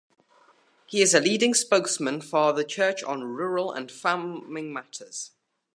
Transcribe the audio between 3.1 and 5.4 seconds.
rural and farming matters.